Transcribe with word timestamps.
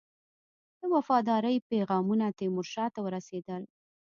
د 0.79 0.81
وفاداری 0.95 1.55
پیغامونه 1.71 2.25
تیمورشاه 2.39 2.89
ته 2.95 2.99
ورسېدل. 3.05 3.63